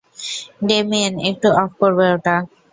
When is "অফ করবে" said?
1.61-2.05